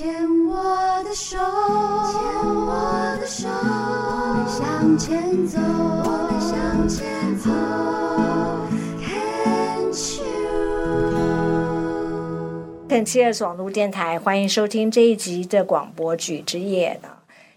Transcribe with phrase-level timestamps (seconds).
[0.00, 0.08] 牵
[0.46, 0.56] 我
[1.04, 2.72] 的手，牵我
[3.20, 7.50] 的手，我们向前走，我们向前走。
[9.04, 10.38] Can you？
[12.88, 17.10] 肯七二网络电台，欢迎收听这一集的广播剧之夜呢。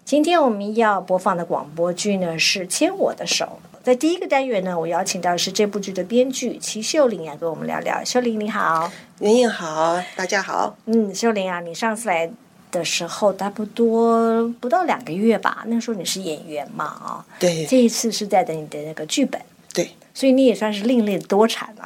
[0.03, 3.61] 今天我们要播放的广播剧呢是《牵我的手》。
[3.83, 8.01] 在第一个单元呢，我邀请到的是这部剧的编剧齐秀玲来跟我们聊聊。
[8.05, 8.89] 秀玲你好，
[9.19, 10.77] 袁颖好，大家好。
[10.85, 12.31] 嗯，秀玲啊，你上次来
[12.71, 15.65] 的时候差不多不到两个月吧？
[15.67, 17.25] 那时候你是演员嘛啊？
[17.37, 19.41] 对这一次是在等你的那个剧本，
[19.73, 21.85] 对，所以你也算是另类的多产了。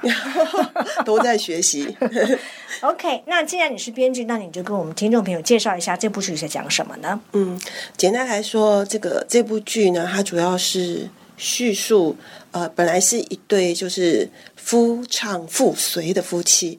[1.03, 1.97] 都在学习。
[2.81, 7.19] OK，那既然你是编剧，那你就跟我们听众朋友介绍一下这部剧在讲什么呢？
[7.31, 7.59] 嗯，
[7.97, 12.17] 简单来说，这个这部剧呢，它主要是叙述，
[12.51, 16.77] 呃，本来是一对就是夫唱妇随的夫妻，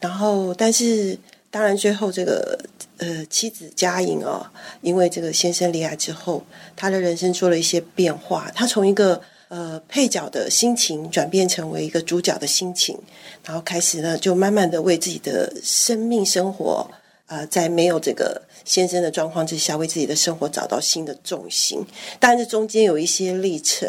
[0.00, 1.16] 然后但是
[1.50, 2.58] 当然最后这个
[2.98, 4.44] 呃妻子佳颖哦，
[4.82, 6.44] 因为这个先生离开之后，
[6.76, 12.98] 她的人生做了一些变化，她从一个呃配角的心情转变成为一个主角的心情，
[13.44, 16.90] 然后开始呢就慢慢的为自己的生命生活。
[17.30, 21.80] 呃，在没有这个先生的状况之下，为自己的生活找到新的重心。
[22.18, 23.88] 但是中间有一些历程，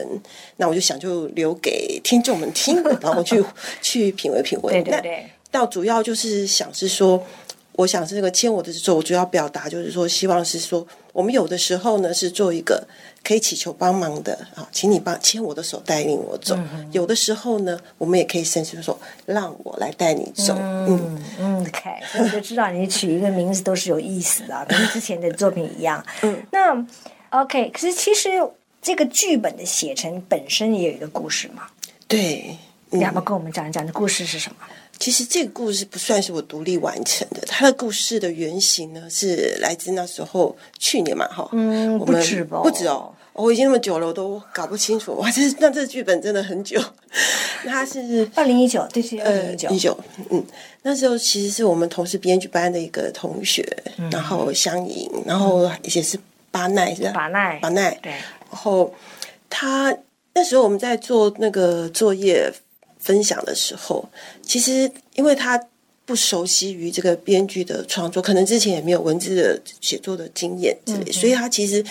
[0.58, 3.44] 那我就想就留给听众们听，然后去
[3.82, 4.78] 去品味品味。
[4.78, 7.20] 那对对对，到主要就是想是说，
[7.74, 12.88] 我想是这个牵我的手，我主要表达就是说，希望是说，我们有的时候呢是做一个
[13.24, 16.58] 可以祈求帮忙的啊，请你帮牵我的手，带领我走。
[16.92, 20.56] 有的时候呢，我们也可以伸出手，让我来带你走。
[20.58, 26.04] 嗯嗯嗯，OK，所以我就知道你取一个名字都是有意思的啊， 跟之前的作品一样。
[26.22, 26.86] 嗯，那
[27.30, 28.30] OK，可是其实
[28.82, 31.64] 这个剧本的写成本身也有一个故事嘛，
[32.08, 32.58] 对。
[32.94, 33.88] 你要不要跟我们讲一讲？
[33.88, 34.56] 这故事是什么？
[35.02, 46.80] 其实这个故事不算是我独立完成的，它的故事的原型呢是来自那时候去年嘛，哈，嗯我们不止吧不止哦，我已经那么久了，我都搞不清楚，哇，这那这剧本真的很久，
[47.66, 50.00] 它是二零一九，对，是二零呃一九，一九，
[50.30, 50.46] 嗯，
[50.84, 53.66] 那时候其实是我们同事编剧班的一个同学，
[53.98, 56.20] 嗯然后相迎，然后也是
[56.52, 57.12] 巴奈是吧？
[57.16, 58.94] 巴奈巴奈，对，然后
[59.50, 59.98] 他
[60.36, 62.54] 那时候我们在做那个作业
[63.02, 64.08] 分享的时候，
[64.42, 65.62] 其实因为他
[66.06, 71.84] 不熟悉于这个编剧的创作，可能之前也没有文字的写作的经验之类，所以他其实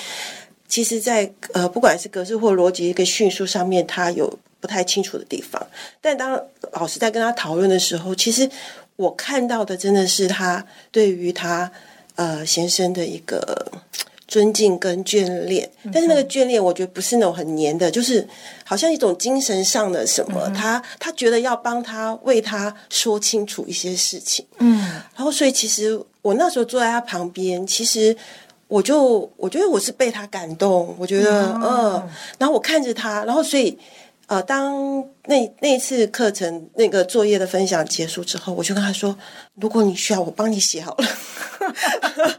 [0.68, 5.64] 其实在，呃不管是格式或逻辑一个叙述上面，他有不太清楚的地方。
[6.00, 6.40] 但当
[6.72, 8.48] 老师在跟他讨论的时候，其实
[8.96, 11.70] 我看到的真的是他对于他
[12.16, 13.69] 呃先生的一个
[14.30, 18.24] 尊敬跟眷恋，但是那个眷恋，我觉得不是那种很黏的，就是
[18.64, 24.78] 好像一种精神上的什么，他他觉得要帮他为他说清楚一些事情，嗯
[25.16, 28.16] 然后所以其实我那时候坐在他旁边，其实
[28.68, 32.08] 我就我觉得我是被他感动，我觉得嗯、
[32.38, 33.76] 然后我看着他，然后所以。
[34.30, 39.18] 呃，当那那一次课程那个作业的分享结束之后，我就跟他说
[39.60, 41.04] ：“如果你需要，我帮你写好了。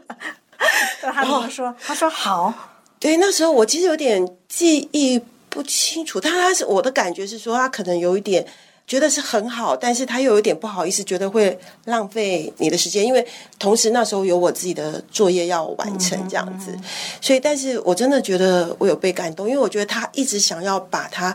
[1.10, 1.74] 他怎么说？
[1.82, 2.52] 他说好，
[3.00, 8.46] 对，那时候我其实有点记忆不清楚，但他是我的感觉是说，他可能有一点
[8.86, 13.26] 觉得是很好，但是他又有点不好意思，觉得会浪费你的时间，因为
[13.58, 16.78] 同时那时候有我自己的作业要完成这样子，
[17.20, 21.34] 所以，但是我真的觉得我有被感动，因为我觉得他一直想要把他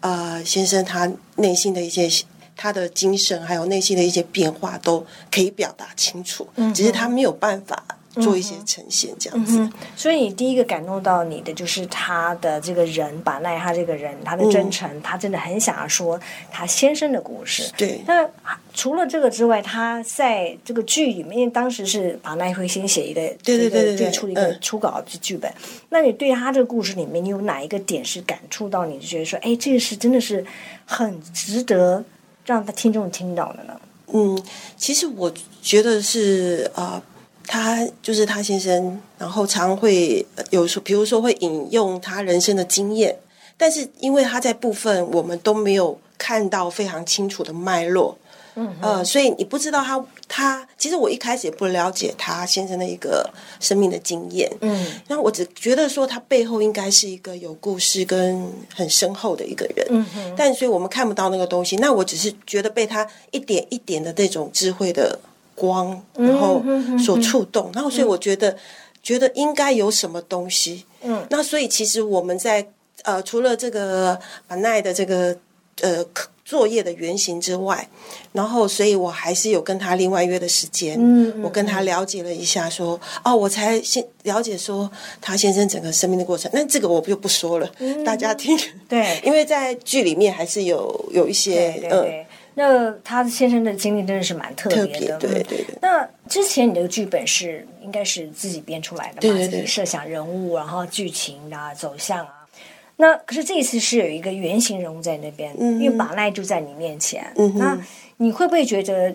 [0.00, 2.10] 呃先生他内心的一些。
[2.60, 7.80] 他的精神还有内心的一些变化都可以表达清楚，只是他没有办法
[8.14, 9.58] 做一些呈现这样子。
[9.58, 16.18] 嗯，所以你第一个感动到你的就是他的这个人，把奈他这个人，他的真诚，他真的很想要说
[16.50, 17.70] 他先生的故事。
[17.76, 18.28] 对那
[18.74, 25.52] 除了这个之外，他在这个剧里面，当时是把奈会先写一个对对对对对这个出了一个嗯初稿剧本。
[25.90, 30.44] 那你对他这个故事里面，你有哪一个点是感触到你，就觉得说，哎，这个是真的是
[30.84, 32.04] 很值得
[32.44, 33.80] 让他听众听到的呢？
[34.12, 34.40] 嗯，
[34.76, 37.02] 其实我觉得是啊、呃
[37.48, 43.16] 他就是他先生，然后常会呃有时候，比如说会引用他人生的经验，
[43.56, 48.16] 但是因为他在部分我们都没有看到非常清楚的脉络，
[48.54, 53.28] 嗯呃，所以你不知道他他其实我一开始也不了解他先生的一个
[53.58, 54.86] 生命的经验，嗯。
[55.08, 61.76] 那我只觉得说他背后应该是一个有故事跟很深厚的一个人，嗯哼，但所以我们看不到那个东西。
[61.76, 65.18] 那我只是觉得被他一点一点的这种智慧的
[65.58, 66.62] 光，然后
[66.98, 68.56] 所触动，然后所以我觉得
[69.02, 70.84] 觉得应该有什么东西。
[71.02, 72.68] 嗯，那所以其实我们在
[73.02, 74.18] 呃除了这个
[74.48, 75.36] 马奈的这个
[75.80, 76.04] 呃
[76.44, 77.88] 作业的原型之外，
[78.32, 84.90] 然后所以我还是有跟他另外约的时间，嗯嗯我跟他了解了一下说，哦，我才先了解说
[85.20, 87.70] 他先生整个生命的过程，那这个我就不说了，
[88.04, 88.58] 大家听，
[88.88, 89.20] 对。
[89.26, 92.24] 因为在剧里面还是有有一些嗯。
[92.58, 99.18] 那他先生的经历真的是蛮特特别别的，嗯对对对那之前你的剧本是应该是自己编出来的嘛？
[99.20, 102.48] 对对对自己设想人物，然后剧情啊、走向啊。
[102.96, 107.32] 那可是这一次是有一个原型人物在那边，嗯因为马奈就在你面前。
[107.36, 107.78] 嗯哼那
[108.16, 109.14] 你会不会觉得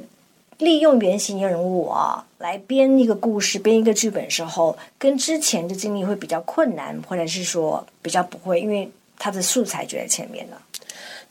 [0.59, 10.61] 利用原型人物啊来编一个故事、编一个剧本时候，跟之前的经历会比较困难，或者是说比较不会，因为他的素材就在前面了。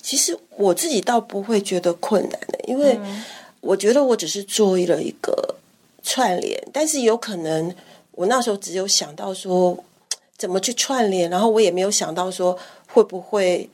[0.03, 2.99] 其实我自己倒不会觉得困难的，因为
[3.61, 5.55] 我觉得我只是做了一个
[6.03, 7.73] 串联，但是有可能
[8.11, 9.79] 我那时候只有想到说
[10.37, 12.59] 怎么去串联，然后我也没有想到说
[12.89, 13.71] 会不会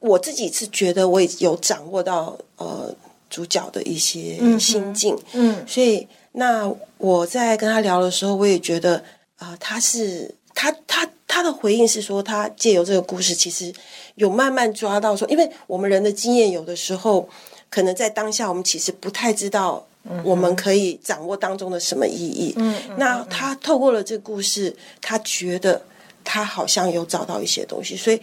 [0.00, 2.92] 我自己是觉得我也有掌握到呃
[3.30, 5.64] 主角的一些心境，嗯。
[5.68, 6.68] 所以那
[6.98, 9.02] 我在跟他聊的时候，我也觉得
[9.36, 13.72] 啊、他是他他他的回应是说，他借由这个故事，其实
[14.16, 17.26] 有慢慢抓到说，因为我们人的经验有的时候，
[17.70, 19.86] 可能在当下我们其实不太知道。
[20.24, 22.54] 我们可以掌握当中的什么意义？
[22.56, 25.80] 嗯嗯那他透过了这个故事，他觉得
[26.24, 28.18] 他好像有找到一些东西，所以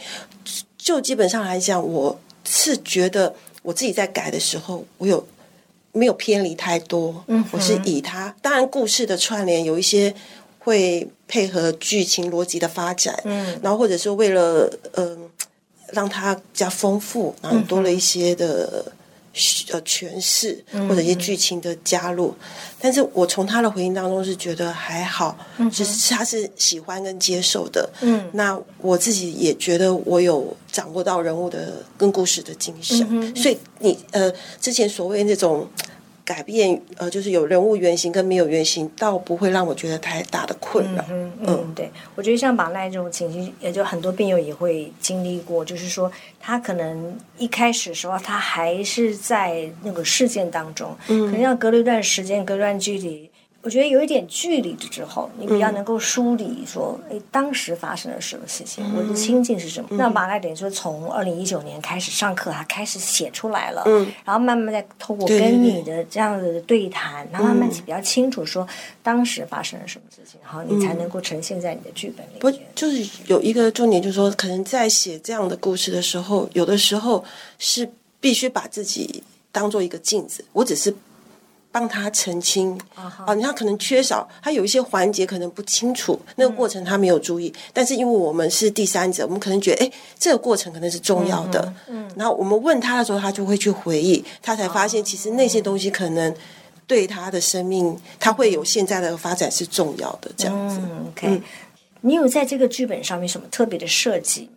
[0.76, 5.26] 就基本上来讲，我是觉得我自己在改的时候，我有
[5.92, 7.24] 没有偏离太多？
[7.28, 10.12] 嗯我是以他，当然故事的串联有一些
[10.58, 13.60] 会配合剧情逻辑的发展，嗯。
[13.62, 15.30] 然后或者说为了嗯、
[15.92, 18.92] 让它比较丰富，然后多了一些的。
[19.70, 22.34] 呃，诠释嗯或者一些剧情的加入，
[22.80, 28.28] 但是我从他的回应当中是觉得还好，嗯只是他是喜欢跟接受的，嗯。
[28.34, 33.36] 那我自己也觉得我有掌握到人物的跟故事的精神，嗯。
[33.36, 35.68] 所以你呃之前所谓那种
[36.28, 41.06] 改变呃就是有人物原型跟没有原型，倒不会让我觉得太大的困扰。
[41.10, 53.32] 嗯嗯，对，我觉得像马奈这种情形，也就很多病友也会经历过，就是说他可能一开始的时候，他还是在那个事件当中，可能要隔了一段时间，隔一段距离。
[53.68, 59.90] 我觉得有一点距离之后，你比较能够梳理说，哎、当时发生了什么事情，我的心境是什么。
[59.98, 64.10] 那马奈等于说，从二零一九年开始上课，他开始写出来了，嗯。
[64.24, 68.66] 然后慢慢再透过跟你的这样的对谈，然后慢慢比较清楚说
[69.04, 72.40] 当时发生了什么事情，然后你才能够呈现在你的剧本里面。
[72.40, 72.50] 不。
[72.74, 77.26] 就是有一个重点，就是说，可能在写这样的故事的时候，有的时候
[77.60, 77.92] 是
[78.22, 79.22] 必须把自己
[79.52, 80.96] 当做一个镜子，我只是
[81.78, 96.34] 帮他澄清啊他可能缺少，他有一些环节可能不清楚，那个过程他没有注意，但是因为我们是第三者，我们可能觉得，哎，这个过程可能是重要的，嗯，然后我们问他的时候，他就会去回忆，他才发现其实那些东西可能。
[96.88, 100.80] 对他的生命，他会有现在的发展是重要的，这样子。
[100.82, 101.42] 嗯，OK，、
[102.00, 104.50] 你有在这个剧本上面什么特别的设计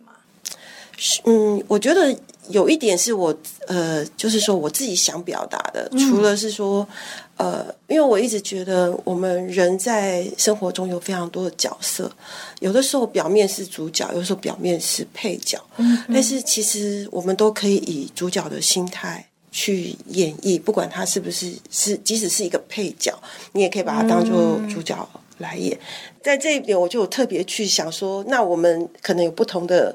[1.25, 2.15] 嗯，我觉得
[2.49, 3.35] 有一点是我
[3.67, 6.87] 呃，就是说我自己想表达的，除了是说
[7.37, 12.11] 呃，因为我一直觉得我们人在生活中有非常多的角色，
[12.59, 15.59] 有的时候表面是主角，有的时候表面是配角，
[16.07, 19.27] 但是其实我们都可以以主角的心态。
[19.53, 23.13] 去演绎，不管他是不是是，即使是一个配角，
[23.51, 24.95] 你也可以把它当做主角
[25.39, 25.77] 来演。
[26.23, 29.93] 在这一点，我就有特别去想说，那我们可能有不同的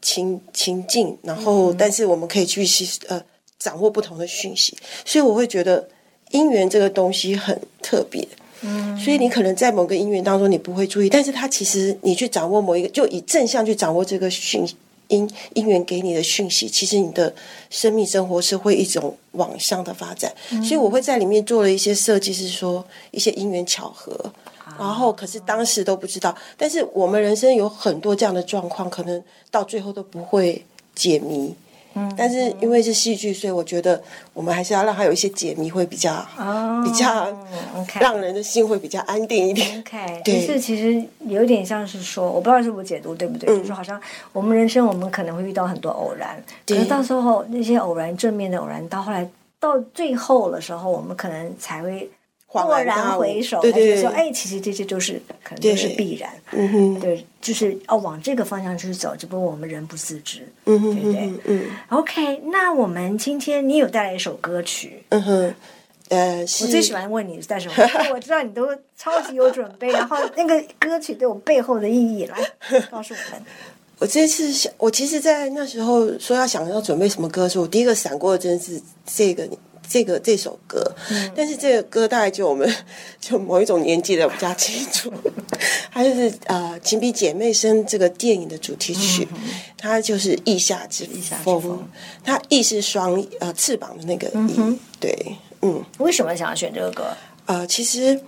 [0.00, 3.22] 情情境，然后但是我们可以去吸呃
[3.58, 5.88] 掌握不同的讯息，所以我会觉得
[6.30, 8.26] 姻缘这个东西很特别。
[8.64, 14.64] 嗯，所以你可能在某个姻缘当中你不会注意，但是它其实你去掌握某一个，就以正向去掌握这个讯
[15.08, 17.34] 因姻缘给你的讯息，其实你的
[17.70, 20.32] 生命生活是会一种往上的发展。
[20.62, 24.32] 所以我会在里面做了一些设计，是说一些姻缘巧合。
[24.78, 26.34] 然后，可是当时都不知道。
[26.56, 30.64] 但是我们人生有很多这样的状况，可能到最后都不会
[30.94, 31.54] 解谜。
[31.94, 34.02] 嗯，但是因为是戏剧，所以我觉得
[34.32, 37.28] 我们还是要让它有一些解谜，会比较、哦比较
[38.00, 39.78] 让人的心会比较安定一点。
[39.80, 44.00] OK，对就是其实有点像是说，我不知道是我解读对不对，嗯就是好像
[44.32, 49.28] 我们人生我们可能会遇到很多偶然，可对是到时候那些偶然正面的偶然，到后来
[49.60, 52.10] 到最后的时候，我们可能才会
[52.52, 60.46] 恍蓦然回首，对对对才觉得说，哎，其实这些就是可能就是必然，嗯哼，对，就是要往这个方向去走，只不过我们人不自知。
[60.66, 65.54] 嗯哼，对不对嗯嗯 OK，那我们今天你有带来一首歌曲，嗯哼，
[66.10, 68.68] 呃，我最喜欢问你带什么，因为我知道你都
[68.98, 72.38] 超级有准备，然后那个歌曲对我背后的意义，来
[72.90, 73.42] 告诉我们。
[73.98, 79.48] 我这次想，我其实，在那时候说要想要准备什么歌的时候，我第一个闪过的真是这个
[79.92, 80.82] 这个这首歌。
[81.34, 82.72] 但是这个歌大概就我们
[83.20, 85.12] 就某一种年纪的比较清楚，
[85.92, 89.28] 它就是呃《情比姐妹生》这个电影的主题曲，
[89.76, 91.06] 它就是《意下之
[91.44, 91.60] 风》，
[92.24, 95.84] 它意是双呃翅膀的那个翼，对，嗯。
[95.98, 97.04] 为什么想要选这个歌？
[97.46, 98.18] 呃，其实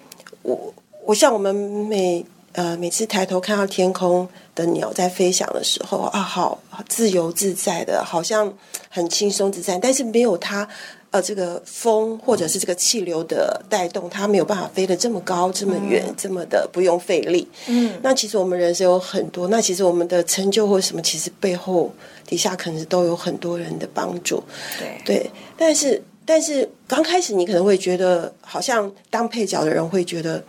[0.42, 8.52] 我我像我们每呃每次抬头看到天空的鸟在飞翔的时候啊，好自由自在的，好像
[8.88, 10.68] 很轻松自在，但是没有它
[11.14, 17.46] 呃这个风或者是这个气流的带动，它没有办法飞得这么高、这么远、这么的不用费力。
[17.68, 21.94] 嗯，那其实我们人生有很多，那其实我们的成就或什么，其实背后
[22.26, 24.42] 底下可能都有很多人的帮助。
[24.76, 26.02] 对对，但是。
[26.26, 30.42] 但是刚开始你可能会觉得，好像当配角的人会觉得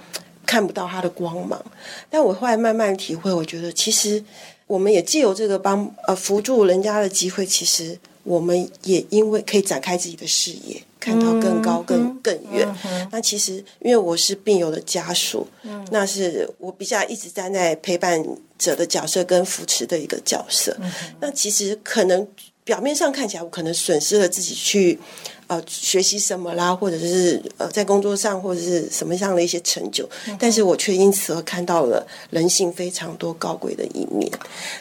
[0.45, 1.62] 看不到他的光芒。
[2.10, 4.24] 但我后来慢慢体会，我觉得其实
[4.67, 12.67] 我们也借由这个帮呃扶助人家的机会，其实我们也因为可以展开自己的视野，看到更高、更更远。
[13.12, 15.48] 那其实因为我是病友的家属，
[15.91, 18.22] 那是我比较一直站在陪伴
[18.60, 20.75] 者的角色跟扶持的一个角色。
[21.22, 22.27] 那其实可能
[22.65, 25.00] 表面上看起来，我可能损失了自己去。
[25.48, 34.27] 呃，学习什么啦，或者是呃，在工作上或者是什么样的一些成就，但是我却因此而看到了人性非常多高贵的一面，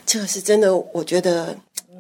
[0.07, 1.55] 这个是真的，我觉得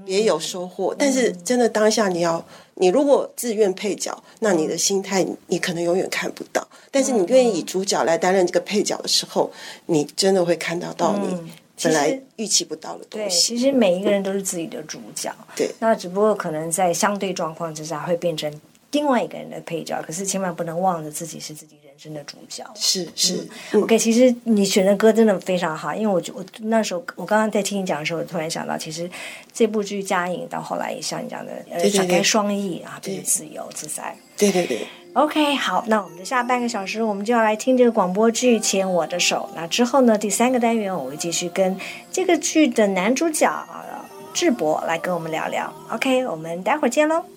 [0.06, 0.94] 也有收获。
[0.99, 2.44] 但是真的当下你要，
[2.75, 9.50] 你如果自愿配角，那你的心态你可能永远看不到；但是你愿意以主角来担任这个配角的时候，
[9.87, 11.52] 你真的会看到到你。
[11.82, 13.26] 本来预期不到的东西。
[13.26, 15.34] 对，其实每一个人都是自己的主角。
[15.56, 15.68] 对。
[15.80, 18.49] 那只不过可能在相对状况之下会变成
[18.94, 22.64] 另外一个人的配角，可是千万不能忘了自己是自己人生的主角。
[22.74, 23.46] 是是。
[23.72, 29.10] OK，其实你选的歌真的非常好，因为我我那时候我刚刚在听你讲的时候，我突然想到，其实
[29.52, 34.16] 这部剧加影到后来也像你讲的，呃，展开双翼啊，就是自由自在。
[34.36, 34.86] 对对对。
[35.14, 39.48] OK，好，那我们的下半个小时，我们就要来听这个广播剧《牵我的手》。
[39.56, 41.76] 那之后呢，第三个单元我会继续跟
[42.10, 43.84] 这个剧的男主角啊
[44.32, 45.72] 智博来跟我们聊聊。
[45.90, 47.33] OK，我们待会儿见喽。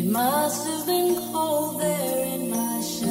[0.00, 3.09] It must have been cold there in my shell.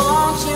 [0.00, 0.49] Want you